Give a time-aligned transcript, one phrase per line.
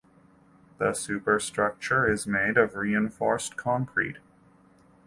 [0.79, 4.17] The superstructure is made of reinforced concrete.